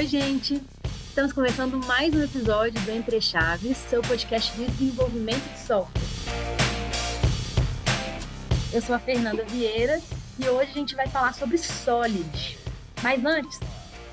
[0.00, 0.62] Oi, gente!
[1.08, 6.02] Estamos começando mais um episódio do Entre Chaves, seu podcast de desenvolvimento de software.
[8.72, 10.00] Eu sou a Fernanda Vieira
[10.38, 12.58] e hoje a gente vai falar sobre Solid.
[13.02, 13.60] Mas antes,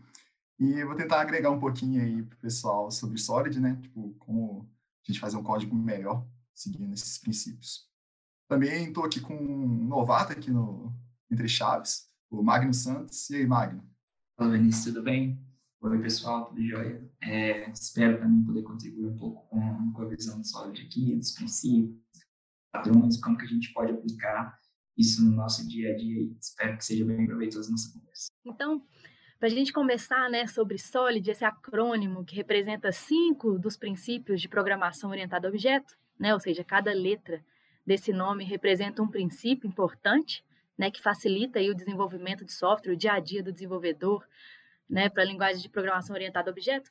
[0.58, 3.76] E eu vou tentar agregar um pouquinho aí para o pessoal sobre Solid, né?
[3.82, 4.70] Tipo, como
[5.06, 7.86] a gente fazer um código melhor seguindo esses princípios.
[8.48, 10.92] Também estou aqui com um novato aqui no,
[11.30, 13.28] entre chaves, o Magno Santos.
[13.30, 13.84] E aí, Magno?
[14.38, 15.40] Olá, Vinícius, tudo bem?
[15.80, 17.08] Oi, pessoal, tudo jóia?
[17.22, 21.32] É, espero também poder contribuir um pouco com, com a visão do Solid aqui, dos
[21.32, 21.96] princípios,
[22.72, 24.58] padrões, como que a gente pode aplicar
[24.96, 28.28] isso no nosso dia a dia e espero que seja bem proveitoso nossa conversa.
[28.44, 28.82] Então,
[29.38, 34.48] para a gente começar né, sobre Solid, esse acrônimo que representa cinco dos princípios de
[34.48, 37.44] programação orientada a objeto, né, ou seja, cada letra
[37.86, 40.42] desse nome representa um princípio importante,
[40.76, 44.26] né, que facilita aí o desenvolvimento de software, o dia a dia do desenvolvedor,
[44.88, 46.90] né, para a linguagem de programação orientada a objeto.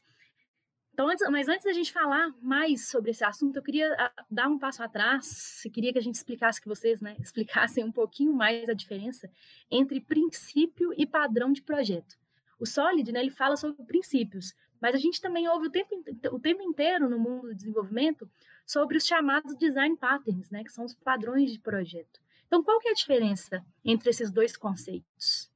[0.93, 4.47] Então, antes, mas antes da gente falar mais sobre esse assunto, eu queria ah, dar
[4.47, 8.33] um passo atrás, eu queria que a gente explicasse que vocês, né, explicassem um pouquinho
[8.33, 9.29] mais a diferença
[9.69, 12.17] entre princípio e padrão de projeto.
[12.57, 16.01] O Solid, né, ele fala sobre princípios, mas a gente também ouve o tempo,
[16.31, 18.29] o tempo inteiro no mundo do desenvolvimento
[18.65, 22.21] sobre os chamados design patterns, né, que são os padrões de projeto.
[22.55, 25.51] Então, qual que é a diferença entre esses dois conceitos?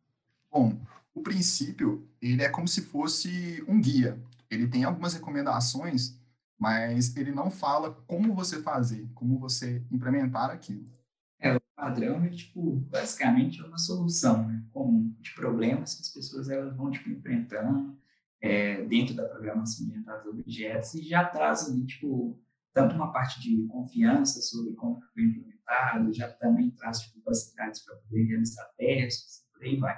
[0.52, 0.78] Bom,
[1.16, 4.22] o princípio, ele é como se fosse um guia.
[4.52, 6.20] Ele tem algumas recomendações,
[6.58, 10.86] mas ele não fala como você fazer, como você implementar aquilo.
[11.40, 16.10] É, o padrão é, tipo, basicamente é uma solução né, comum de problemas que as
[16.10, 17.98] pessoas elas vão, tipo, enfrentando
[18.42, 22.38] é, dentro da programação orientada a objetos e já traz ali, tipo,
[22.74, 25.59] tanto uma parte de confiança sobre como foi implementado,
[26.12, 29.98] já também traz tipo, facilidades para poder realizar testes, por aí vai.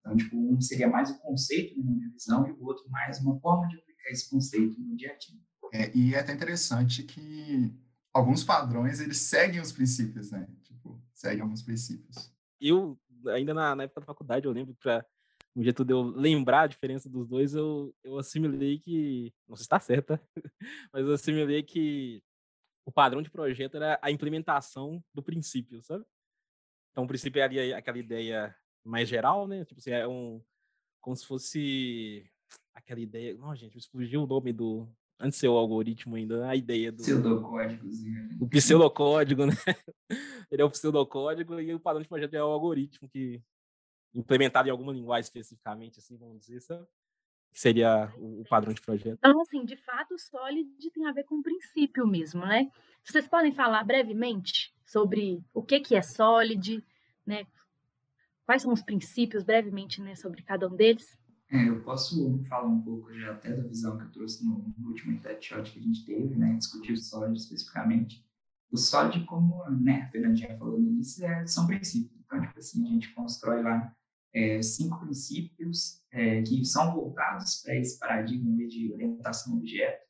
[0.00, 3.38] Então, tipo, um seria mais o conceito na minha visão e o outro mais uma
[3.40, 5.40] forma de aplicar esse conceito no dia a dia.
[5.72, 7.72] É, e é até interessante que
[8.12, 10.46] alguns padrões, eles seguem os princípios, né?
[10.64, 12.30] Tipo, seguem alguns princípios.
[12.60, 15.06] Eu, ainda na, na época da faculdade, eu lembro que para
[15.54, 19.32] um jeito de eu lembrar a diferença dos dois, eu, eu assimilei que.
[19.48, 20.20] Não sei se está certa,
[20.92, 22.22] mas eu assimilei que
[22.84, 26.04] o padrão de projeto era a implementação do princípio, sabe?
[26.90, 28.54] Então, o princípio é ali aquela ideia
[28.84, 29.64] mais geral, né?
[29.64, 30.42] Tipo assim, é um.
[31.00, 32.30] Como se fosse
[32.74, 33.34] aquela ideia.
[33.34, 34.88] Não, gente, me fugiu o nome do.
[35.18, 37.02] Antes de ser o algoritmo ainda, a ideia do.
[37.02, 38.28] Pseudocódigozinho.
[38.40, 39.54] O pseudocódigo, né?
[40.50, 43.40] Ele é o pseudocódigo e o padrão de projeto é o algoritmo que
[44.14, 46.86] implementado em alguma linguagem especificamente, assim, vamos dizer, sabe?
[47.52, 49.18] Que seria o padrão de projeto.
[49.18, 52.70] Então, assim, de fato, o Solid tem a ver com o princípio mesmo, né?
[53.04, 56.82] Vocês podem falar brevemente sobre o que, que é Solid,
[57.26, 57.46] né?
[58.46, 61.16] Quais são os princípios, brevemente, né, sobre cada um deles?
[61.50, 64.88] É, eu posso falar um pouco já até da visão que eu trouxe no, no
[64.88, 68.24] último shot que a gente teve, né, discutir o Solid especificamente.
[68.70, 72.18] O Solid, como né, a Fernandinha falou no início, é, são princípios.
[72.24, 73.94] Então, tipo assim, a gente constrói lá
[74.34, 80.02] é, cinco princípios é, que são voltados para esse paradigma de orientação a objeto.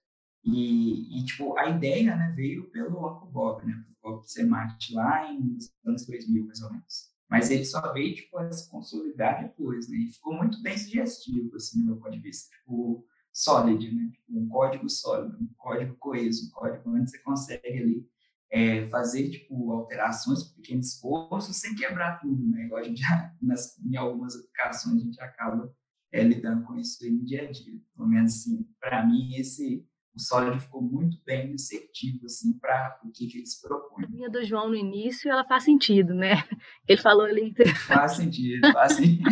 [0.44, 5.32] E, e, tipo, a ideia né, veio pelo Uncle Bob, né, o Bob Semart, lá
[5.32, 7.12] em anos 2000, mais ou menos.
[7.30, 11.54] Mas ele só veio, tipo, a se consolidar depois, né, e ficou muito bem sugestivo,
[11.56, 15.94] assim, do meu ponto de vista, tipo, sólido, né, tipo, um código sólido, um código
[15.96, 18.06] coeso, um código onde você consegue ali
[18.52, 22.66] é, fazer tipo alterações com pequeno esforço sem quebrar tudo, né?
[22.66, 25.74] Igual a gente já, nas, em algumas aplicações a gente acaba
[26.12, 27.80] é, lidando com isso no dia a dia.
[27.96, 33.10] Pelo menos assim, para mim esse o Solid ficou muito bem assertivo assim para o
[33.10, 34.04] que, que eles propõem.
[34.04, 36.32] A linha do João no início ela faz sentido, né?
[36.86, 37.54] Ele falou ali.
[37.86, 39.24] Faz sentido, faz sentido.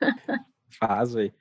[0.78, 1.34] faz, velho.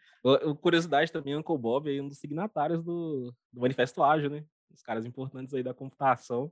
[0.61, 4.43] Curiosidade também, Uncle Bob é um dos signatários do, do Manifesto Ágil, né?
[4.77, 6.51] Os caras importantes aí da computação,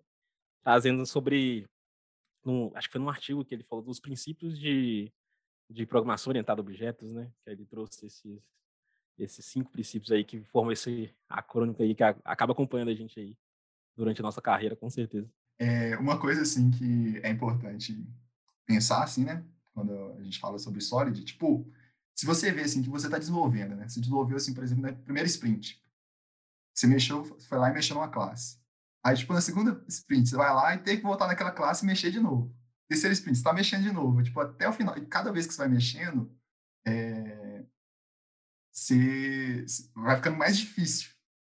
[0.63, 1.69] trazendo sobre,
[2.43, 5.13] no, acho que foi num artigo que ele falou dos princípios de,
[5.69, 7.31] de programação orientada a objetos, né?
[7.43, 8.41] Que ele trouxe esses,
[9.19, 13.19] esses cinco princípios aí que formam esse acrônico aí que a, acaba acompanhando a gente
[13.19, 13.37] aí
[13.95, 15.29] durante a nossa carreira, com certeza.
[15.59, 18.03] É uma coisa assim que é importante
[18.65, 19.45] pensar assim, né?
[19.71, 21.71] Quando a gente fala sobre Solid, tipo,
[22.15, 23.87] se você vê assim que você está desenvolvendo, né?
[23.87, 25.79] Você desenvolveu assim, por exemplo, na primeira sprint,
[26.75, 28.59] você mexeu, foi lá e mexeu numa classe.
[29.03, 31.87] Aí, tipo, na segunda sprint, você vai lá e tem que voltar naquela classe e
[31.87, 32.53] mexer de novo.
[32.89, 34.21] Terceira sprint, você está mexendo de novo.
[34.21, 34.97] Tipo, até o final.
[34.97, 36.35] E cada vez que você vai mexendo,
[36.85, 37.65] é,
[38.71, 41.11] você, vai ficando mais difícil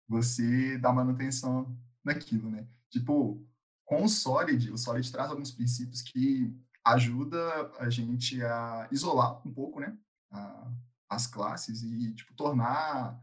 [0.06, 2.66] você dar manutenção naquilo, né?
[2.90, 3.44] Tipo,
[3.84, 6.54] com o Solid, o Solid traz alguns princípios que
[6.84, 9.96] ajuda a gente a isolar um pouco, né?
[10.30, 10.70] A,
[11.10, 13.20] as classes e, tipo, tornar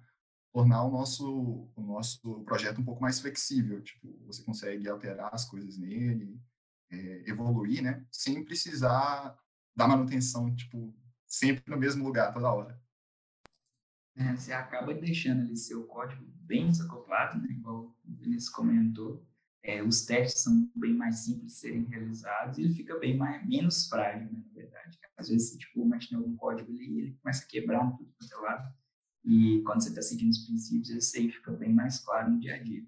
[0.56, 3.81] tornar o nosso o nosso projeto um pouco mais flexível.
[3.84, 6.42] Tipo, você consegue alterar as coisas nele,
[6.90, 8.06] é, evoluir, né?
[8.10, 9.38] Sem precisar
[9.75, 10.96] dar manutenção, tipo,
[11.28, 12.81] sempre no mesmo lugar toda hora.
[14.16, 17.50] É, você acaba deixando ali seu código bem desacoplado, né?
[17.51, 19.28] igual o Vinícius comentou.
[19.62, 23.46] É, os testes são bem mais simples de serem realizados e ele fica bem mais,
[23.46, 24.98] menos frágil, né, na verdade.
[25.18, 28.85] Às vezes, tipo, em algum código ali ele começa a quebrar um tudo é lado.
[29.25, 32.56] E quando você está seguindo os princípios, esse aí fica bem mais claro no dia
[32.56, 32.86] a dia.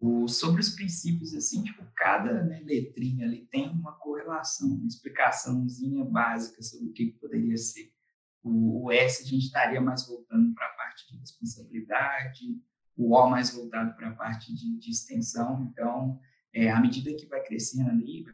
[0.00, 6.04] O, sobre os princípios, assim, tipo, cada né, letrinha ali tem uma correlação, uma explicaçãozinha
[6.04, 7.92] básica sobre o que, poderia ser.
[8.42, 12.60] O, o S a gente estaria mais voltando para a parte de responsabilidade,
[12.96, 15.70] o O mais voltado para a parte de, de, extensão.
[15.70, 16.18] Então,
[16.54, 18.24] é, à medida que vai crescendo ali,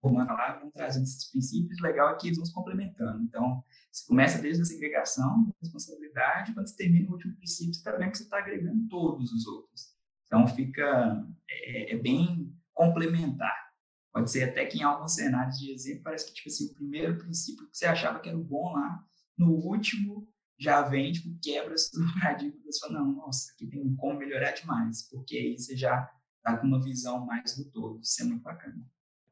[0.00, 3.22] formando lá, vão trazendo esses princípios, legal é que eles vão se complementando.
[3.22, 7.92] Então, você começa desde a segregação, responsabilidade, quando você termina o último princípio, você está
[7.92, 9.94] vendo que você está agregando todos os outros.
[10.26, 13.68] Então, fica é, é, bem complementar.
[14.12, 17.18] Pode ser até que em alguns cenários de exemplo, parece que tipo assim, o primeiro
[17.18, 19.04] princípio que você achava que era o bom lá,
[19.36, 20.28] no último
[20.58, 21.90] já vem, tipo, quebra esse
[22.20, 22.60] paradigma.
[22.66, 26.10] Você fala, não, nossa, aqui tem como melhorar demais, porque aí você já
[26.42, 28.84] tá com uma visão mais do todo, isso é muito bacana.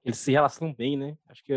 [0.06, 1.19] Eles se relacionam bem, né?
[1.26, 1.53] Acho que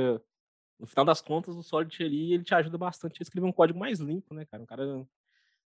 [0.80, 3.78] no final das contas, o Solid ali, ele te ajuda bastante a escrever um código
[3.78, 4.64] mais limpo, né, cara?
[4.64, 5.08] Um cara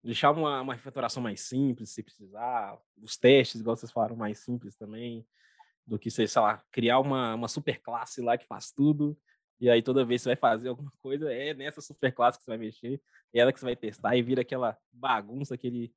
[0.05, 4.77] deixar uma, uma refatoração mais simples, se precisar, os testes, igual vocês falaram, mais simples
[4.77, 5.27] também,
[5.87, 9.19] do que, sei lá, criar uma, uma super classe lá que faz tudo,
[9.59, 12.45] e aí toda vez que você vai fazer alguma coisa, é nessa super classe que
[12.45, 13.01] você vai mexer,
[13.33, 15.95] é ela que você vai testar, e vira aquela bagunça, aquele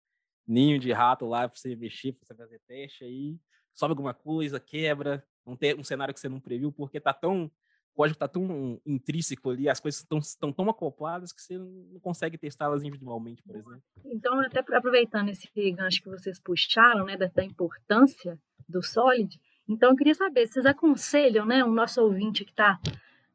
[0.48, 3.38] ninho de rato lá pra você mexer, pra você fazer teste, aí
[3.74, 7.51] sobe alguma coisa, quebra, um, um cenário que você não previu, porque tá tão
[8.00, 12.38] código está tão intrínseco ali, as coisas estão, estão tão acopladas que você não consegue
[12.38, 13.84] testá-las individualmente, por exemplo.
[14.06, 19.38] Então, até aproveitando esse gancho que vocês puxaram, né, da, da importância do Solid,
[19.68, 22.80] então eu queria saber, vocês aconselham, né, o nosso ouvinte que está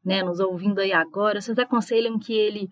[0.03, 2.71] né, nos ouvindo aí agora, vocês aconselham que ele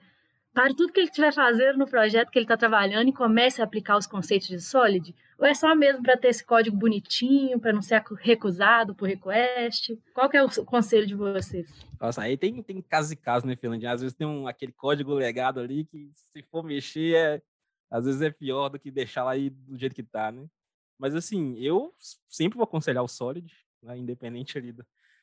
[0.52, 3.64] pare tudo que ele estiver fazendo no projeto que ele está trabalhando e comece a
[3.64, 5.14] aplicar os conceitos de Solid?
[5.38, 9.98] Ou é só mesmo para ter esse código bonitinho, para não ser recusado por request?
[10.14, 11.84] Qual que é o conselho de vocês?
[12.00, 13.90] Nossa, aí tem, tem casos e casos, né, Fernandinho?
[13.90, 17.42] Às vezes tem um, aquele código legado ali que, se for mexer, é,
[17.90, 20.46] às vezes é pior do que deixar lá aí do jeito que tá, né?
[20.98, 21.92] Mas, assim, eu
[22.28, 24.72] sempre vou aconselhar o Solid, né, independente ali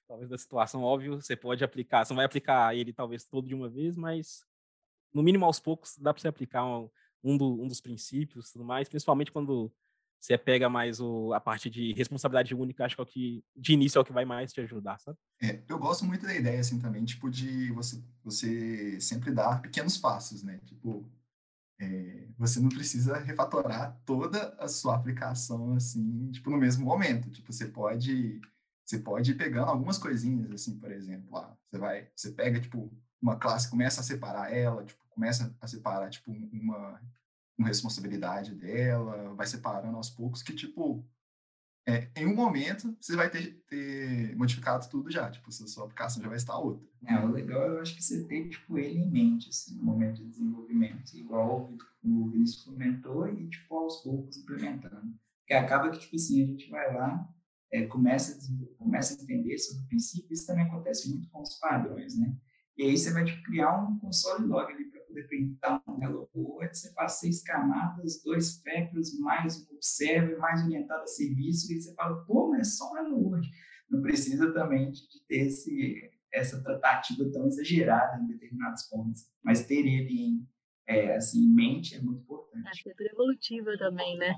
[0.06, 0.84] talvez da situação.
[0.84, 4.44] Óbvio, você pode aplicar, você não vai aplicar ele talvez todo de uma vez, mas
[5.14, 6.90] no mínimo aos poucos dá para você aplicar um,
[7.24, 9.72] um, do, um dos princípios tudo mais, principalmente quando
[10.20, 13.98] você pega mais o, a parte de responsabilidade única, acho que é que, de início,
[13.98, 15.18] é o que vai mais te ajudar, sabe?
[15.42, 19.98] É, eu gosto muito da ideia, assim, também, tipo, de você, você sempre dar pequenos
[19.98, 20.60] passos, né?
[20.66, 21.10] Tipo,
[21.80, 27.32] é, você não precisa refatorar toda a sua aplicação, assim, tipo, no mesmo momento.
[27.32, 28.42] Tipo, você pode,
[28.84, 32.92] você pode ir pegando algumas coisinhas, assim, por exemplo, lá, você vai, você pega, tipo,
[33.22, 37.00] uma classe, começa a separar ela, tipo, começa a separar, tipo, uma
[37.60, 41.06] com responsabilidade dela, vai separando aos poucos, que, tipo,
[41.86, 46.24] é, em um momento você vai ter, ter modificado tudo já, tipo, sua, sua aplicação
[46.24, 46.88] já vai estar outra.
[47.06, 50.24] É, o legal eu acho que você tem, tipo, ele em mente, assim, no momento
[50.24, 55.14] de desenvolvimento, igual o Vinícius comentou, e, tipo, aos poucos implementando.
[55.40, 57.28] Porque acaba que, tipo assim, a gente vai lá,
[57.74, 61.56] é, começa, a começa a entender sobre o princípio, isso também acontece muito com os
[61.56, 62.38] padrões, né?
[62.80, 66.30] E aí você vai tipo, criar um console log ali para poder printar um Hello
[66.34, 66.78] World.
[66.78, 71.74] Você faz seis camadas, dois espectros, mais um observer, mais orientado a serviço.
[71.74, 73.50] E você fala, pô, mas é só um Hello World.
[73.90, 79.30] Não precisa também de, ter esse, essa tratativa tão exagerada em determinados pontos.
[79.44, 80.48] Mas ter ele em
[80.88, 82.66] é, assim, em mente é muito importante.
[82.66, 84.34] A arquitetura evolutiva também, né?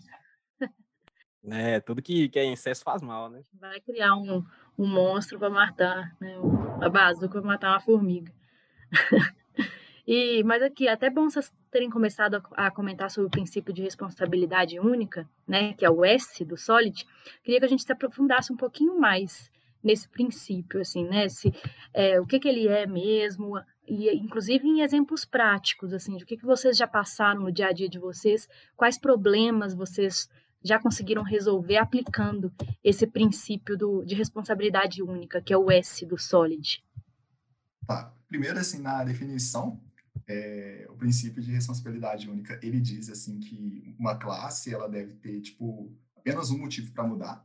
[1.43, 3.43] É, tudo que, que é excesso faz mal, né?
[3.53, 4.43] Vai criar um,
[4.77, 6.37] um monstro para matar, né?
[6.39, 8.31] Uma bazuca para matar uma formiga.
[10.07, 13.81] e, mas aqui, até bom vocês terem começado a, a, comentar sobre o princípio de
[13.81, 15.73] responsabilidade única, né?
[15.73, 17.05] Que é o S do Solid.
[17.43, 19.51] Queria que a gente se aprofundasse um pouquinho mais
[19.83, 21.27] nesse princípio, assim, né?
[21.29, 21.53] Se,
[21.93, 26.27] é, o que, que ele é mesmo, e inclusive em exemplos práticos, assim, de o
[26.27, 30.29] que, que vocês já passaram no dia a dia de vocês, quais problemas vocês
[30.63, 32.53] já conseguiram resolver aplicando
[32.83, 36.83] esse princípio do, de responsabilidade única, que é o S do Solid?
[37.85, 38.13] Tá.
[38.27, 39.81] Primeiro, assim, na definição,
[40.27, 45.41] é, o princípio de responsabilidade única, ele diz, assim, que uma classe, ela deve ter,
[45.41, 47.43] tipo, apenas um motivo para mudar.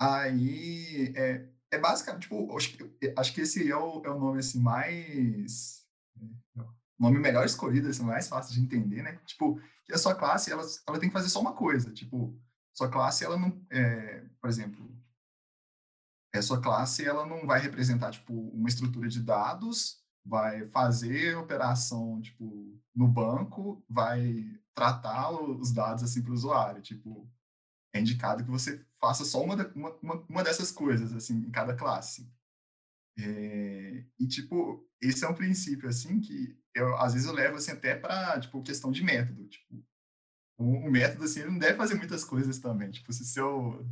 [0.00, 4.38] Aí, é, é basicamente, tipo, acho que, acho que esse é o, é o nome,
[4.38, 5.84] assim, mais...
[6.16, 6.64] É,
[6.98, 9.18] nome melhor escolhido, assim, mais fácil de entender, né?
[9.26, 11.92] Tipo, que a sua classe, ela, ela tem que fazer só uma coisa.
[11.92, 12.38] Tipo,
[12.72, 13.64] sua classe, ela não...
[13.70, 14.90] É, por exemplo,
[16.32, 22.20] a sua classe, ela não vai representar, tipo, uma estrutura de dados, vai fazer operação,
[22.20, 24.44] tipo, no banco, vai
[24.74, 26.82] tratar os dados, assim, para o usuário.
[26.82, 27.28] Tipo,
[27.92, 32.32] é indicado que você faça só uma, uma, uma dessas coisas, assim, em cada classe.
[33.18, 37.72] É, e, tipo, esse é um princípio, assim, que eu, às vezes eu levo, assim,
[37.72, 39.46] até para, tipo, questão de método.
[39.48, 39.84] Tipo,
[40.58, 42.90] o, o, método, assim, não deve fazer muitas coisas também.
[42.90, 43.84] Tipo, se seu,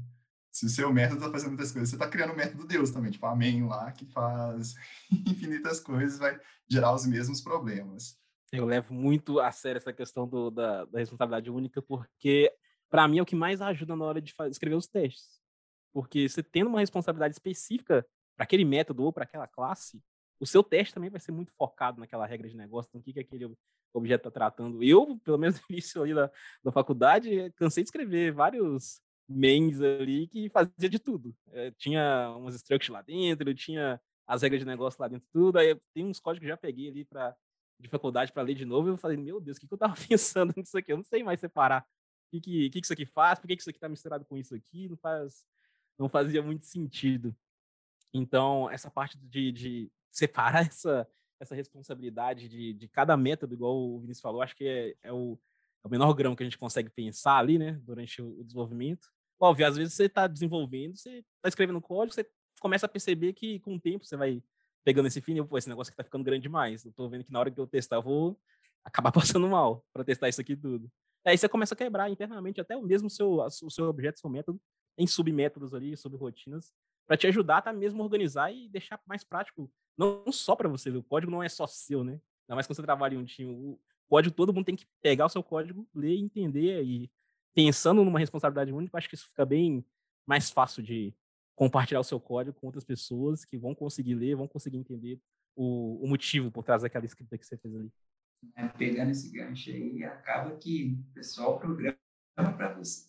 [0.53, 3.11] se o seu método está fazendo muitas coisas, você está criando o método Deus também.
[3.11, 4.75] Tipo, amém lá, que faz
[5.27, 6.39] infinitas coisas, vai
[6.69, 8.19] gerar os mesmos problemas.
[8.53, 12.51] Eu levo muito a sério essa questão do, da, da responsabilidade única, porque
[12.89, 15.39] para mim é o que mais ajuda na hora de fazer, escrever os testes.
[15.93, 20.03] Porque você tendo uma responsabilidade específica para aquele método ou para aquela classe,
[20.41, 23.13] o seu teste também vai ser muito focado naquela regra de negócio, então o que,
[23.13, 23.57] que aquele
[23.93, 24.83] objeto está tratando.
[24.83, 26.31] Eu, pelo menos no início ali da,
[26.63, 31.35] da faculdade, cansei de escrever vários mains ali que fazia de tudo.
[31.53, 35.79] Eu tinha umas structures lá dentro, tinha as regras de negócio lá dentro tudo, aí
[35.95, 37.35] tem uns códigos que já peguei ali para
[37.81, 39.77] de faculdade para ler de novo, e eu falei, meu Deus, o que, que eu
[39.77, 40.93] estava pensando nisso aqui?
[40.93, 41.87] Eu não sei mais separar
[42.31, 44.55] que, que, que, isso aqui faz, por que, que isso aqui está misturado com isso
[44.55, 45.47] aqui, não faz,
[45.99, 47.35] não fazia muito sentido.
[48.13, 51.09] Então, essa parte de, de separar essa,
[51.41, 55.39] essa responsabilidade de, de cada método, igual o Vinícius falou, acho que é, é, o,
[55.85, 59.09] é o menor grão que a gente consegue pensar ali, né, durante o, desenvolvimento.
[59.41, 62.29] Óbvio, às vezes você está desenvolvendo, você está escrevendo código, você
[62.61, 64.43] começa a perceber que com o tempo você vai
[64.85, 66.85] pegando esse fim, pô, esse negócio aqui está ficando grande demais.
[66.85, 68.41] Eu estou vendo que na hora que eu testar, eu vou
[68.85, 70.91] acabar passando mal para testar isso aqui tudo.
[71.25, 74.61] Aí você começa a quebrar internamente até o mesmo seu, o seu objeto, seu método,
[74.97, 76.73] em submétodos ali, subrrotinas,
[77.09, 80.91] para te ajudar a tá mesmo organizar e deixar mais prático, não só para você,
[80.91, 82.21] o código não é só seu, né?
[82.47, 85.25] Ainda mais quando você trabalha em um time, o código todo mundo tem que pegar
[85.25, 87.11] o seu código, ler entender e
[87.55, 89.83] pensando numa responsabilidade única, acho que isso fica bem
[90.27, 91.15] mais fácil de
[91.57, 95.19] compartilhar o seu código com outras pessoas que vão conseguir ler, vão conseguir entender
[95.57, 97.91] o, o motivo por trás daquela escrita que você fez ali.
[98.55, 101.99] Né, pegando esse gancho aí, acaba que o pessoal programa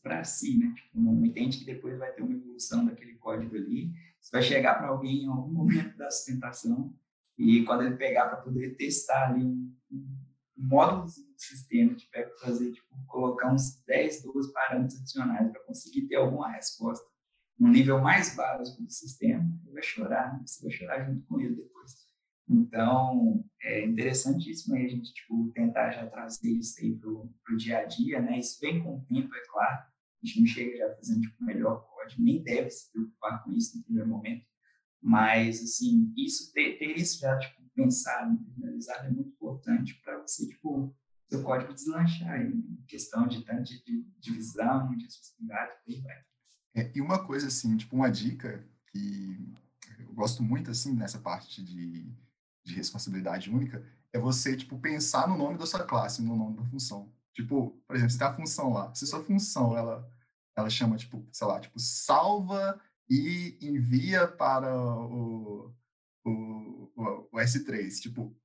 [0.02, 0.74] para si, né?
[0.76, 3.92] Tipo, não entende que depois vai ter uma evolução daquele código ali.
[4.20, 6.94] Você vai chegar para alguém em algum momento da sustentação
[7.38, 10.18] e quando ele pegar para poder testar ali um, um,
[10.58, 16.08] módulo do sistema, tiver que fazer, tipo, colocar uns 10, 12 parâmetros adicionais para conseguir
[16.08, 17.08] ter alguma resposta
[17.58, 20.44] no nível mais básico do sistema, ele vai chorar, né?
[20.46, 22.09] você vai chorar junto com ele depois.
[22.50, 27.80] Então, é interessantíssimo aí a gente tipo, tentar já trazer isso aí para o dia
[27.80, 28.40] a dia, né?
[28.40, 29.84] Isso vem com o tempo, é claro.
[30.22, 33.78] A gente não chega já fazendo tipo, melhor código, nem deve se preocupar com isso
[33.78, 34.46] no primeiro momento.
[35.02, 40.48] Mas, assim, isso, ter, ter isso já tipo, pensado, internalizado é muito importante para você,
[40.48, 40.94] tipo,
[41.30, 42.62] seu código deslanchar né?
[42.88, 46.18] questão de tanto de, de divisão, de responsabilidade, vai.
[46.76, 49.38] É, e uma coisa, assim, tipo, uma dica que
[50.00, 52.12] eu gosto muito, assim, nessa parte de
[52.70, 53.84] de responsabilidade única
[54.14, 57.12] é você, tipo, pensar no nome da sua classe, no nome da função.
[57.34, 58.94] Tipo, por exemplo, você tem a função lá.
[58.96, 60.10] Se sua função, ela,
[60.56, 65.74] ela chama, tipo, sei lá, tipo, salva e envia para o,
[66.26, 68.00] o, o, o S3.
[68.00, 68.36] Tipo,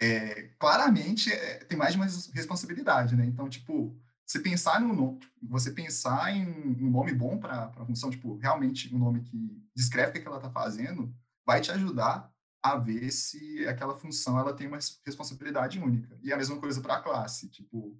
[0.00, 3.24] é, claramente é, tem mais de uma responsabilidade, né?
[3.26, 8.10] Então, tipo, você pensar no nome, você pensar em um nome bom para a função,
[8.10, 11.12] tipo, realmente um nome que descreve o que ela está fazendo,
[11.44, 12.29] vai te ajudar
[12.62, 16.18] a ver se aquela função ela tem uma responsabilidade única.
[16.22, 17.98] E a mesma coisa para a classe, tipo,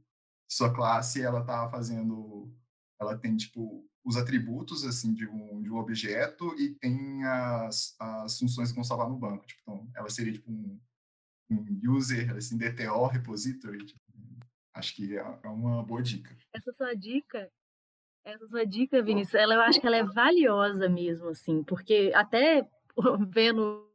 [0.49, 2.53] sua classe ela está fazendo,
[3.01, 8.39] ela tem tipo os atributos assim de um, de um objeto e tem as, as
[8.39, 9.47] funções que vão salvar no banco.
[9.47, 10.81] Tipo, então, ela seria tipo um,
[11.51, 13.85] um user, assim, DTO repository.
[13.85, 14.01] Tipo,
[14.75, 16.37] acho que é, é uma boa dica.
[16.55, 17.51] Essa sua dica,
[18.25, 22.69] essa sua dica, Vinícius, ela, eu acho que ela é valiosa mesmo, assim, porque até
[23.29, 23.90] vendo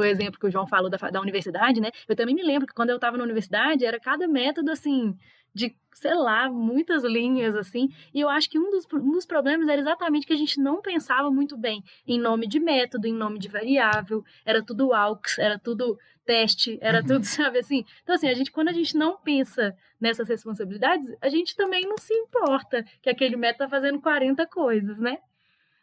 [0.00, 1.90] o exemplo que o João falou da, da universidade, né?
[2.08, 5.16] Eu também me lembro que quando eu estava na universidade, era cada método, assim,
[5.54, 7.88] de, sei lá, muitas linhas, assim.
[8.14, 10.80] E eu acho que um dos, um dos problemas era exatamente que a gente não
[10.80, 14.24] pensava muito bem em nome de método, em nome de variável.
[14.44, 17.06] Era tudo AUX, era tudo teste, era uhum.
[17.06, 17.84] tudo, sabe, assim.
[18.02, 21.98] Então, assim, a gente, quando a gente não pensa nessas responsabilidades, a gente também não
[21.98, 25.18] se importa que aquele método está fazendo 40 coisas, né?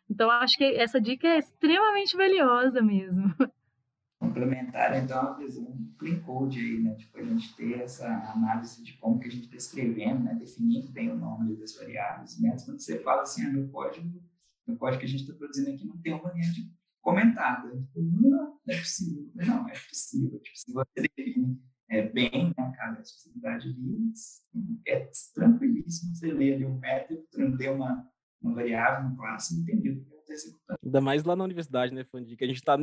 [0.10, 3.34] Então, acho que essa dica é extremamente valiosa mesmo.
[4.20, 6.96] complementar então a visão do clean code aí, né?
[6.96, 10.36] Tipo, a gente ter essa análise de como que a gente está escrevendo, né?
[10.36, 12.40] Definindo bem o nome das variáveis.
[12.40, 14.22] Mesmo quando você fala assim, ah, meu código,
[14.68, 16.72] meu código que a gente está produzindo aqui não tem uma linha de
[17.02, 17.70] comentada.
[17.70, 19.32] Tipo, não, não é possível.
[19.36, 20.40] Não, é possível.
[20.40, 24.12] Tipo, se você define é, bem né, cada especificidade ali,
[24.88, 27.24] é tranquilíssimo você ler ali um método,
[27.58, 28.06] ter uma,
[28.42, 30.80] uma variável, uma classe e entender o que executando.
[30.84, 32.78] Ainda mais lá na universidade, né, Fandi, que a gente está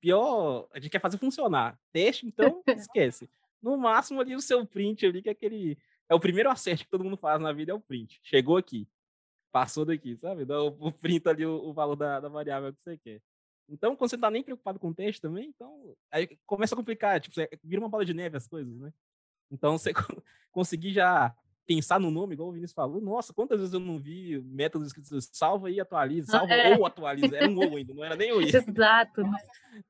[0.00, 1.78] pior, a gente quer fazer funcionar.
[1.92, 3.28] Teste, então, esquece.
[3.62, 5.78] No máximo ali o seu print ali, que é aquele.
[6.08, 8.20] É o primeiro acerte que todo mundo faz na vida, é o print.
[8.22, 8.88] Chegou aqui.
[9.50, 10.44] Passou daqui, sabe?
[10.44, 13.20] Dá o, print ali o, valor da, da, variável que você quer.
[13.68, 15.96] Então, quando você não tá nem preocupado com o teste também, então.
[16.10, 18.92] Aí começa a complicar, tipo, você, vira uma bola de neve as coisas, né?
[19.50, 19.92] Então, você
[20.52, 21.34] conseguir já
[21.68, 25.28] pensar no nome, igual o Vinícius falou, nossa, quantas vezes eu não vi métodos escritos
[25.30, 26.74] salva e atualiza, salva é.
[26.74, 28.56] ou atualiza, era um ou ainda, não era nem o isso.
[28.66, 29.22] Exato.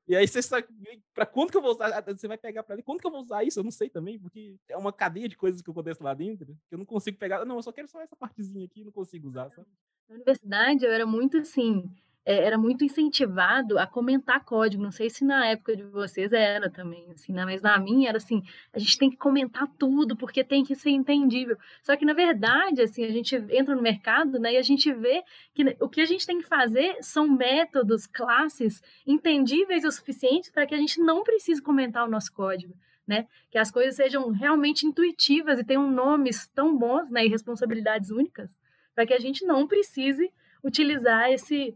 [0.05, 0.67] E aí você sabe,
[1.13, 3.11] para quando que eu vou usar, ah, você vai pegar para ali, quando que eu
[3.11, 3.61] vou usar isso?
[3.61, 6.75] Eu não sei também, porque é uma cadeia de coisas que acontece lá dentro, que
[6.75, 9.49] eu não consigo pegar, não, eu só quero só essa partezinha aqui, não consigo usar,
[9.51, 9.67] sabe?
[10.09, 11.89] Na universidade eu era muito assim,
[12.25, 14.83] é, era muito incentivado a comentar código.
[14.83, 17.45] Não sei se na época de vocês era também, assim, né?
[17.45, 18.43] mas na minha era assim,
[18.73, 21.57] a gente tem que comentar tudo porque tem que ser entendível.
[21.81, 25.23] Só que na verdade, assim, a gente entra no mercado, né, e a gente vê
[25.53, 30.67] que o que a gente tem que fazer são métodos, classes entendíveis o suficiente para
[30.67, 32.73] que a gente não precise comentar o nosso código.
[33.07, 33.25] Né?
[33.49, 38.55] Que as coisas sejam realmente intuitivas e tenham nomes tão bons, né, e responsabilidades únicas,
[38.93, 40.31] para que a gente não precise
[40.63, 41.75] utilizar esse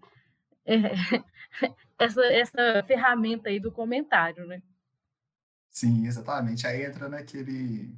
[1.99, 4.61] essa, essa ferramenta aí do comentário, né?
[5.69, 6.67] Sim, exatamente.
[6.67, 7.95] Aí entra naquele,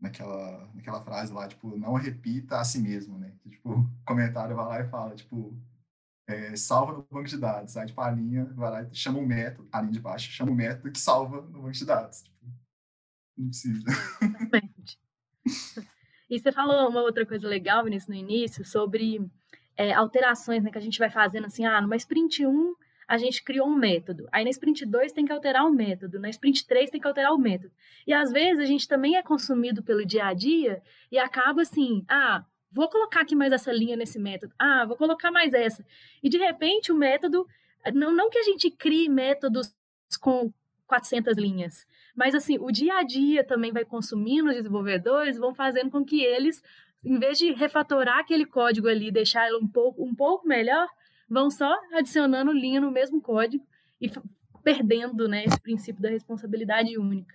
[0.00, 3.34] naquela, naquela frase lá, tipo, não repita a si mesmo, né?
[3.42, 5.56] Que, tipo, o comentário vai lá e fala, tipo,
[6.26, 7.76] é, salva no banco de dados.
[7.76, 10.52] Aí, tipo, a linha vai lá e chama um método, a linha de baixo, chama
[10.52, 12.22] um método que salva no banco de dados.
[12.22, 12.46] Tipo,
[13.36, 13.84] não precisa.
[14.22, 14.98] Exatamente.
[16.30, 19.20] E você falou uma outra coisa legal, Vinícius, no início, sobre
[19.76, 22.74] é, alterações né, que a gente vai fazendo assim, ah, numa sprint 1
[23.06, 26.30] a gente criou um método, aí na sprint 2 tem que alterar o método, na
[26.30, 27.70] sprint 3 tem que alterar o método.
[28.06, 30.82] E às vezes a gente também é consumido pelo dia a dia
[31.12, 35.30] e acaba assim, ah, vou colocar aqui mais essa linha nesse método, ah, vou colocar
[35.30, 35.84] mais essa.
[36.22, 37.46] E de repente o método,
[37.92, 39.74] não, não que a gente crie métodos
[40.20, 40.50] com
[40.86, 45.90] 400 linhas, mas assim, o dia a dia também vai consumindo os desenvolvedores, vão fazendo
[45.90, 46.62] com que eles
[47.04, 50.88] em vez de refatorar aquele código ali, deixar ele um pouco, um pouco melhor,
[51.28, 53.64] vão só adicionando linha no mesmo código
[54.00, 54.10] e
[54.62, 57.34] perdendo né, esse princípio da responsabilidade única.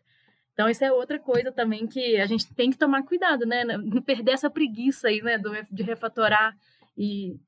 [0.54, 3.64] Então, isso é outra coisa também que a gente tem que tomar cuidado, né?
[3.64, 5.40] Não perder essa preguiça aí, né?
[5.72, 6.54] De refatorar
[6.98, 7.40] e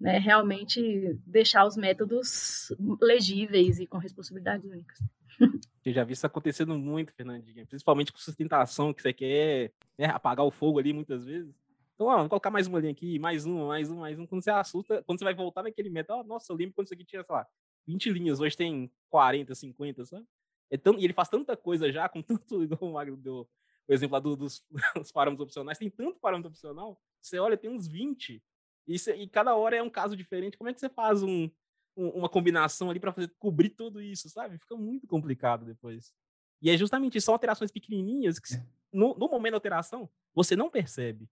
[0.00, 4.98] né, realmente deixar os métodos legíveis e com responsabilidades únicas.
[5.86, 7.64] Eu já vi isso acontecendo muito, Fernandinha.
[7.64, 11.54] Principalmente com sustentação, que você quer né, apagar o fogo ali muitas vezes.
[11.94, 14.26] Então, ó, vou colocar mais uma linha aqui, mais uma, mais uma, mais uma.
[14.26, 17.04] Quando você assusta, quando você vai voltar naquele ó, nossa, eu lembro quando isso aqui
[17.04, 17.46] tinha, sei lá,
[17.86, 20.26] 20 linhas, hoje tem 40, 50, sabe?
[20.68, 23.48] É tão, e ele faz tanta coisa já, com tanto, igual o deu
[23.88, 24.64] o exemplo lá do, dos,
[24.96, 28.42] dos parâmetros opcionais, tem tanto parâmetro opcional, você olha, tem uns 20,
[28.88, 30.58] e, e cada hora é um caso diferente.
[30.58, 31.48] Como é que você faz um,
[31.96, 34.58] uma combinação ali para fazer cobrir tudo isso, sabe?
[34.58, 36.12] Fica muito complicado depois.
[36.60, 38.62] E é justamente são alterações pequenininhas que, é.
[38.92, 41.28] no, no momento da alteração, você não percebe.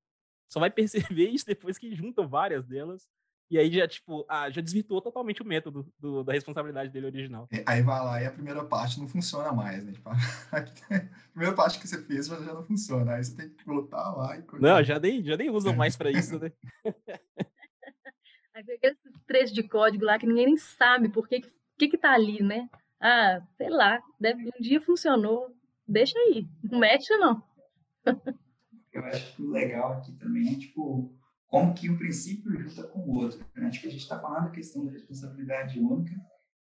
[0.49, 3.07] Só vai perceber isso depois que juntam várias delas.
[3.51, 7.47] E aí já, tipo, ah, já desvirtuou totalmente o método do, da responsabilidade dele original.
[7.53, 9.93] É, aí vai lá e a primeira parte não funciona mais, né?
[9.93, 10.09] Tipo,
[10.51, 13.15] a primeira parte que você fez já não funciona.
[13.15, 14.45] Aí você tem que voltar lá e...
[14.55, 16.51] Não, já nem, já nem usam mais para isso, né?
[18.55, 21.41] Aí pega esses trechos de código lá que ninguém nem sabe por que,
[21.77, 22.69] que, que tá ali, né?
[23.01, 25.51] Ah, sei lá, deve, um dia funcionou.
[25.87, 27.43] Deixa aí, não mexe não.
[28.93, 31.13] Eu acho que o legal aqui também é, tipo,
[31.49, 33.45] como que o princípio junta com o outro.
[33.57, 33.67] Né?
[33.67, 36.15] Acho que a gente está falando da questão da responsabilidade única,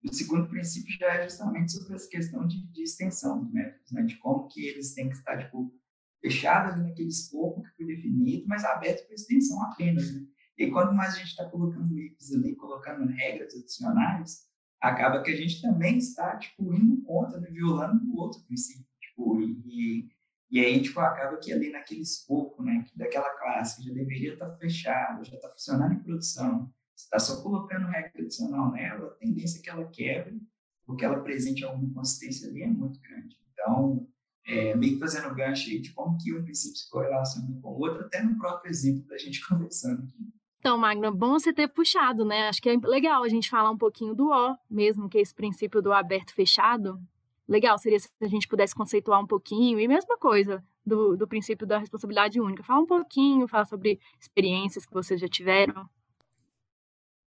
[0.04, 4.02] O segundo princípio já é justamente sobre essa questão de, de extensão dos métodos, né?
[4.02, 5.72] de como que eles têm que estar tipo,
[6.20, 10.12] fechados naquele escopo que foi definido, mas aberto para extensão apenas.
[10.12, 10.26] Né?
[10.56, 14.48] E quanto mais a gente está colocando IPs ali, colocando regras adicionais,
[14.80, 17.48] acaba que a gente também está tipo, indo contra, né?
[17.50, 18.86] violando o outro princípio.
[19.00, 20.08] Tipo, e,
[20.50, 24.50] e aí, tipo, acaba que ali naquele escopo, né, daquela classe que já deveria estar
[24.50, 29.14] tá fechado, já está funcionando em produção, você está só colocando regra adicional nela, a
[29.14, 30.40] tendência é que ela quebre,
[30.86, 33.36] porque ela apresente alguma consistência ali é muito grande.
[33.52, 34.06] Então,
[34.46, 37.80] é, meio que fazendo gancho aí de como que um princípio se correlaciona com o
[37.80, 40.33] outro, até no próprio exemplo da gente conversando aqui.
[40.64, 42.48] Então, Magna, bom você ter puxado, né?
[42.48, 45.34] Acho que é legal a gente falar um pouquinho do O, mesmo que é esse
[45.34, 46.98] princípio do aberto-fechado.
[47.46, 51.66] Legal seria se a gente pudesse conceituar um pouquinho, e mesma coisa do, do princípio
[51.66, 52.62] da responsabilidade única.
[52.62, 55.86] Fala um pouquinho, fala sobre experiências que vocês já tiveram.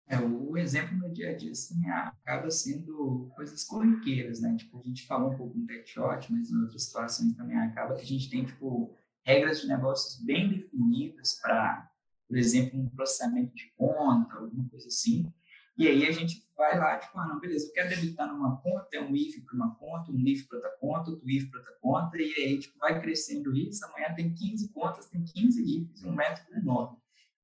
[0.08, 4.56] É, o exemplo no dia a dia assim, acaba sendo coisas corriqueiras, né?
[4.56, 8.04] Tipo, a gente falou um pouco no TechShot, mas em outras situações também acaba que
[8.04, 11.90] a gente tem, tipo, regras de negócios bem definidas para,
[12.28, 15.32] por exemplo, um processamento de conta, alguma coisa assim.
[15.78, 18.88] E aí a gente vai lá, tipo, ah, não, beleza, eu quero debitar numa conta,
[18.94, 21.76] é um IF para uma conta, um IF para outra conta, outro IF para outra
[21.82, 26.14] conta, e aí, tipo, vai crescendo isso, amanhã tem 15 contas, tem 15 IFs, um
[26.14, 26.98] método enorme.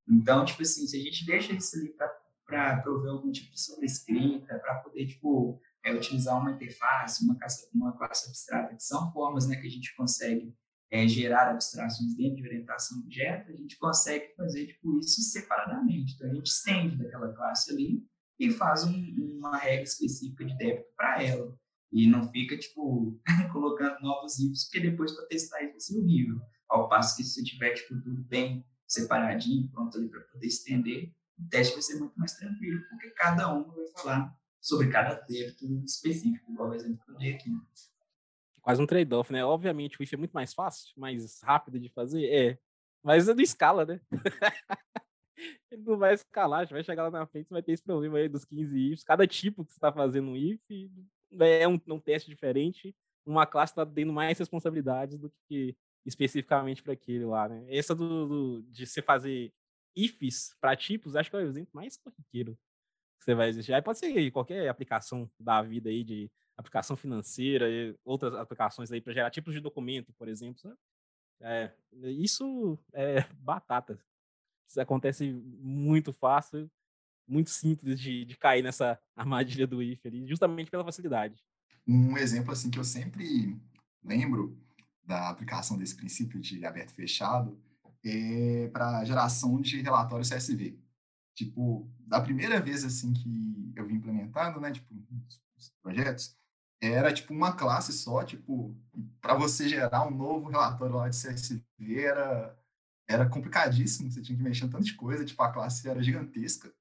[0.08, 1.94] Então, tipo assim, se a gente deixa isso ali
[2.46, 7.70] para prover algum tipo de sobrescrita, para poder, tipo, é, utilizar uma interface, uma classe,
[7.74, 10.56] uma classe abstrata, que são formas né, que a gente consegue
[10.92, 16.16] é, gerar abstrações dentro de orientação objeto, a gente consegue fazer tipo, isso separadamente.
[16.16, 18.04] Então, a gente estende daquela classe ali
[18.40, 21.56] e faz um, uma regra específica de débito para ela.
[21.92, 23.20] E não fica, tipo,
[23.52, 26.40] colocando novos ifs, porque depois para testar isso vai ser horrível.
[26.68, 31.14] Ao passo que se você tiver, tipo, tudo bem separadinho, pronto ali para poder estender,
[31.38, 35.66] o teste vai ser muito mais tranquilo, porque cada um vai falar sobre cada débito
[35.86, 37.50] específico, igual o exemplo que eu dei aqui.
[38.62, 39.44] Quase um trade-off, né?
[39.44, 42.60] Obviamente o IF é muito mais fácil, mais rápido de fazer, é.
[43.04, 44.02] Mas é do escala, né?
[45.72, 48.28] Ele não vai escalar, vai chegar lá na frente, você vai ter esse problema aí
[48.28, 49.04] dos 15 IFs.
[49.04, 50.92] Cada tipo que você está fazendo um IF
[51.40, 52.96] é um, um teste diferente.
[53.26, 57.66] Uma classe está tendo mais responsabilidades do que especificamente para aquele lá, né?
[57.70, 59.54] Essa do, do, de você fazer
[59.96, 62.58] ifs para tipos, acho que é o exemplo mais corriqueiro
[63.20, 63.74] que você vai existir.
[63.74, 69.00] Aí pode ser qualquer aplicação da vida aí, de aplicação financeira, e outras aplicações aí
[69.00, 70.78] para gerar tipos de documento, por exemplo.
[71.42, 73.98] É, isso é batata.
[74.68, 76.70] Isso acontece muito fácil,
[77.28, 81.42] muito simples de, de cair nessa armadilha do if ali, justamente pela facilidade.
[81.88, 83.58] Um exemplo assim que eu sempre
[84.04, 84.60] lembro
[85.04, 87.60] da aplicação desse princípio de aberto e fechado
[88.06, 90.78] é, para geração de relatório CSV.
[91.34, 94.94] Tipo, da primeira vez assim que eu vim implementando, né, tipo,
[95.58, 96.38] os projetos,
[96.82, 98.76] era tipo uma classe só, tipo,
[99.22, 101.64] para você gerar um novo relatório lá de CSV
[102.02, 102.56] era
[103.08, 106.72] era complicadíssimo, você tinha que mexer em tanto de coisa, tipo, a classe era gigantesca.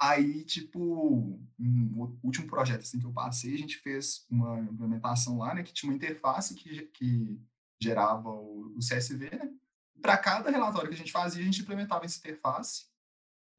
[0.00, 5.54] Aí, tipo, no último projeto assim que eu passei, a gente fez uma implementação lá,
[5.54, 7.40] né, que tinha uma interface que, que
[7.80, 9.52] gerava o, o CSV, né?
[10.00, 12.86] para cada relatório que a gente fazia, a gente implementava essa interface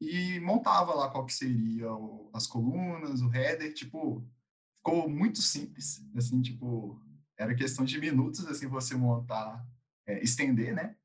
[0.02, 4.26] e montava lá qual que seria o, as colunas, o header, tipo,
[4.80, 7.00] ficou muito simples, assim, tipo,
[7.38, 9.66] era questão de minutos, assim, você montar,
[10.08, 10.96] é, estender, né?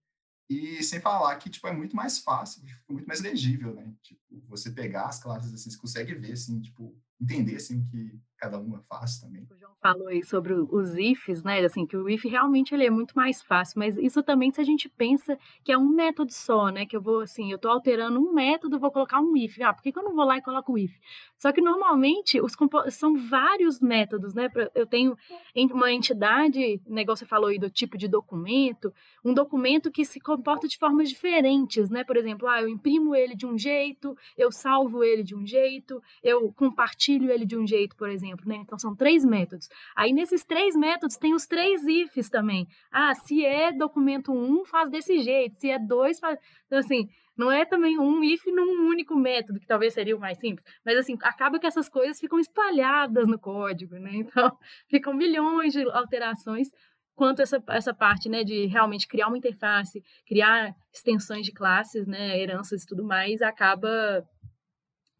[0.48, 3.92] E sem falar que, tipo, é muito mais fácil, muito mais legível, né?
[4.02, 8.59] Tipo, você pegar as classes, assim, você consegue ver, assim, tipo, entender, assim, que cada
[8.59, 9.46] uma faz também.
[9.50, 11.61] O João falou aí sobre os ifs, né?
[11.64, 14.64] Assim, que o if realmente ele é muito mais fácil, mas isso também se a
[14.64, 16.85] gente pensa que é um método só, né?
[16.85, 19.59] Que eu vou, assim, eu tô alterando um método, vou colocar um if.
[19.61, 20.94] Ah, por que, que eu não vou lá e coloco o if?
[21.38, 22.54] Só que normalmente os
[22.90, 24.50] são vários métodos, né?
[24.74, 25.16] Eu tenho
[25.54, 28.92] uma entidade, negócio você falou aí do tipo de documento,
[29.24, 32.04] um documento que se comporta de formas diferentes, né?
[32.04, 36.02] Por exemplo, ah, eu imprimo ele de um jeito, eu salvo ele de um jeito,
[36.22, 38.57] eu compartilho ele de um jeito, por exemplo, né?
[38.57, 39.68] Então são três métodos.
[39.97, 42.66] Aí nesses três métodos tem os três ifs também.
[42.90, 46.38] Ah, se é documento 1, um, faz desse jeito, se é 2, faz.
[46.66, 50.38] Então, assim, não é também um if num único método, que talvez seria o mais
[50.38, 54.12] simples, mas assim, acaba que essas coisas ficam espalhadas no código, né?
[54.35, 54.57] Então,
[54.88, 56.68] ficam milhões de alterações
[57.14, 62.38] quanto essa, essa parte, né, de realmente criar uma interface, criar extensões de classes, né,
[62.38, 64.25] heranças e tudo mais, acaba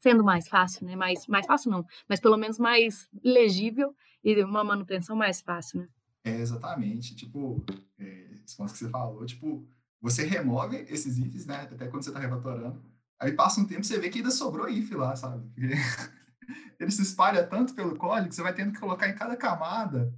[0.05, 0.95] sendo mais fácil, né?
[0.95, 5.89] Mais, mais fácil não, mas pelo menos mais legível e uma manutenção mais fácil, né?
[6.25, 7.17] É, exatamente.
[7.17, 7.65] Tipo,
[7.99, 9.67] é, esse ponto que você falou, tipo,
[10.03, 11.63] você remove esses ifs, né?
[11.73, 12.83] Até quando você está refatorando.
[13.19, 15.49] Aí passa um tempo você vê que ainda sobrou if lá, sabe?
[15.55, 15.73] Porque
[16.79, 20.13] ele se espalha tanto pelo código que você vai tendo que colocar em cada camada.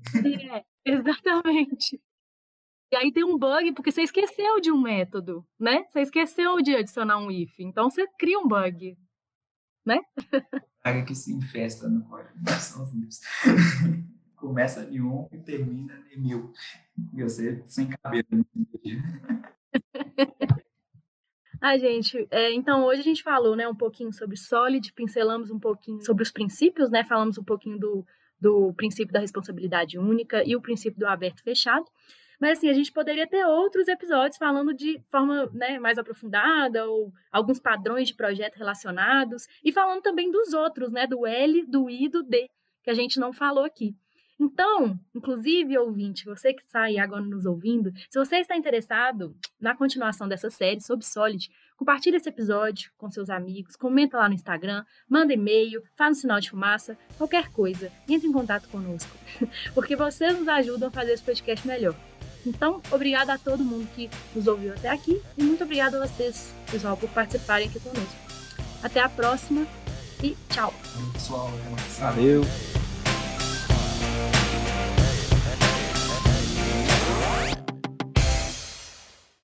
[0.52, 2.00] É, exatamente.
[2.92, 5.84] E aí tem um bug porque você esqueceu de um método, né?
[5.90, 7.60] Você esqueceu de adicionar um if.
[7.60, 8.96] Então você cria um bug,
[9.86, 10.00] né?
[10.82, 13.20] Praga que se infesta no código, são os ifs.
[14.36, 16.52] Começa em um e termina em mil.
[17.14, 18.26] E você sem cabelo.
[21.58, 25.58] Ah, gente, é, então hoje a gente falou, né, um pouquinho sobre Solid, pincelamos um
[25.58, 28.06] pouquinho sobre os princípios, né, falamos um pouquinho do,
[28.38, 31.86] do princípio da responsabilidade única e o princípio do aberto fechado.
[32.40, 37.12] Mas assim, a gente poderia ter outros episódios falando de forma né, mais aprofundada ou
[37.30, 42.08] alguns padrões de projeto relacionados e falando também dos outros, né, do L, do I
[42.08, 42.46] do D,
[42.82, 43.94] que a gente não falou aqui.
[44.38, 49.74] Então, inclusive, ouvinte, você que está aí agora nos ouvindo, se você está interessado na
[49.74, 54.84] continuação dessa série sobre Solid, compartilhe esse episódio com seus amigos, comenta lá no Instagram,
[55.08, 59.10] manda e-mail, faz um sinal de fumaça, qualquer coisa, entre em contato conosco,
[59.74, 61.94] porque vocês nos ajudam a fazer esse podcast melhor.
[62.46, 66.52] Então, obrigada a todo mundo que nos ouviu até aqui e muito obrigada a vocês,
[66.70, 68.14] pessoal, por participarem aqui conosco.
[68.82, 69.66] Até a próxima
[70.22, 70.72] e tchau.
[71.12, 71.50] Pessoal,
[71.98, 72.42] valeu.